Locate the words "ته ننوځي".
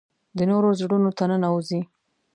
1.17-1.81